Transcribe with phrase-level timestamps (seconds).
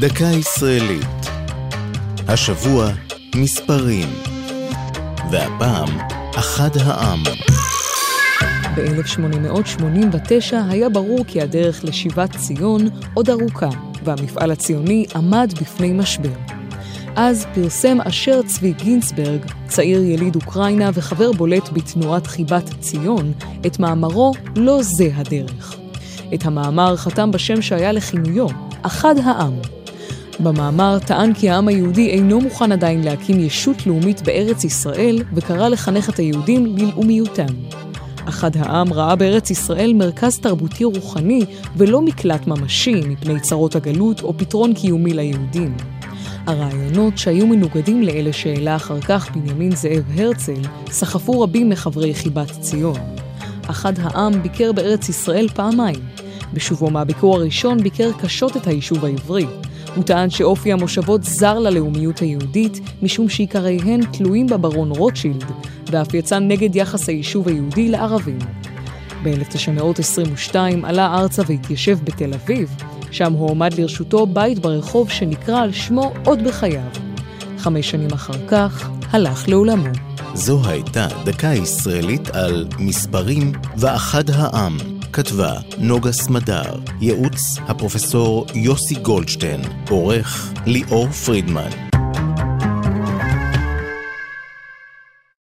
[0.00, 1.26] דקה ישראלית.
[2.28, 2.88] השבוע
[3.36, 4.08] מספרים.
[5.30, 5.88] והפעם,
[6.34, 7.22] אחד העם.
[8.76, 13.68] ב-1889 היה ברור כי הדרך לשיבת ציון עוד ארוכה,
[14.04, 16.32] והמפעל הציוני עמד בפני משבר.
[17.16, 23.32] אז פרסם אשר צבי גינסברג, צעיר יליד אוקראינה וחבר בולט בתנועת חיבת ציון,
[23.66, 25.74] את מאמרו "לא זה הדרך".
[26.34, 28.46] את המאמר חתם בשם שהיה לכינויו,
[28.82, 29.54] אחד העם.
[30.40, 36.10] במאמר טען כי העם היהודי אינו מוכן עדיין להקים ישות לאומית בארץ ישראל, וקרא לחנך
[36.10, 37.54] את היהודים ללאומיותם.
[38.28, 41.40] אחד העם ראה בארץ ישראל מרכז תרבותי רוחני
[41.76, 45.76] ולא מקלט ממשי מפני צרות הגלות או פתרון קיומי ליהודים.
[46.46, 52.98] הרעיונות שהיו מנוגדים לאלה שהעלה אחר כך בנימין זאב הרצל, סחפו רבים מחברי חיבת ציון.
[53.70, 56.23] אחד העם ביקר בארץ ישראל פעמיים.
[56.54, 59.46] בשובו מהביקור הראשון ביקר קשות את היישוב העברי.
[59.96, 65.44] הוא טען שאופי המושבות זר ללאומיות היהודית, משום שעיקריהן תלויים בברון רוטשילד,
[65.90, 68.38] ואף יצא נגד יחס היישוב היהודי לערבים.
[69.22, 72.76] ב-1922 עלה ארצה והתיישב בתל אביב,
[73.10, 76.90] שם הועמד לרשותו בית ברחוב שנקרא על שמו עוד בחייו.
[77.58, 79.90] חמש שנים אחר כך הלך לעולמו.
[80.34, 84.93] זו הייתה דקה ישראלית על מספרים ואחד העם.
[85.14, 91.83] כתבה נוגה סמדר, ייעוץ הפרופסור יוסי גולדשטיין, עורך ליאור פרידמן.